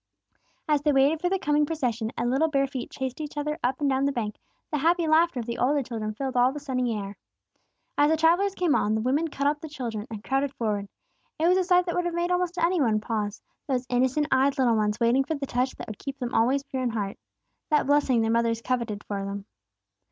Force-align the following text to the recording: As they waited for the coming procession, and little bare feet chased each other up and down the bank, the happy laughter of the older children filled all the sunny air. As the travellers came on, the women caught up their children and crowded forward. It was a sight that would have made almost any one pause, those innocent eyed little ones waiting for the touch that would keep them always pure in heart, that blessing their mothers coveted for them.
As 0.67 0.81
they 0.81 0.91
waited 0.91 1.21
for 1.21 1.29
the 1.29 1.37
coming 1.37 1.63
procession, 1.63 2.11
and 2.17 2.31
little 2.31 2.47
bare 2.47 2.65
feet 2.65 2.89
chased 2.89 3.21
each 3.21 3.37
other 3.37 3.59
up 3.63 3.79
and 3.79 3.87
down 3.87 4.05
the 4.05 4.11
bank, 4.11 4.37
the 4.71 4.79
happy 4.79 5.07
laughter 5.07 5.39
of 5.39 5.45
the 5.45 5.59
older 5.59 5.83
children 5.83 6.11
filled 6.15 6.35
all 6.35 6.51
the 6.51 6.59
sunny 6.59 6.97
air. 6.97 7.17
As 7.99 8.09
the 8.09 8.17
travellers 8.17 8.55
came 8.55 8.73
on, 8.73 8.95
the 8.95 9.01
women 9.01 9.27
caught 9.27 9.45
up 9.45 9.61
their 9.61 9.69
children 9.69 10.07
and 10.09 10.23
crowded 10.23 10.55
forward. 10.55 10.89
It 11.37 11.47
was 11.47 11.55
a 11.59 11.63
sight 11.63 11.85
that 11.85 11.93
would 11.93 12.05
have 12.05 12.15
made 12.15 12.31
almost 12.31 12.57
any 12.57 12.81
one 12.81 12.99
pause, 12.99 13.43
those 13.67 13.85
innocent 13.89 14.25
eyed 14.31 14.57
little 14.57 14.75
ones 14.75 14.99
waiting 14.99 15.23
for 15.23 15.35
the 15.35 15.45
touch 15.45 15.75
that 15.75 15.85
would 15.87 15.99
keep 15.99 16.17
them 16.17 16.33
always 16.33 16.63
pure 16.63 16.81
in 16.81 16.89
heart, 16.89 17.19
that 17.69 17.85
blessing 17.85 18.21
their 18.21 18.31
mothers 18.31 18.59
coveted 18.63 19.03
for 19.03 19.23
them. 19.23 19.45